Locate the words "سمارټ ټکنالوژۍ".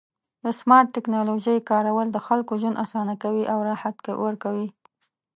0.59-1.57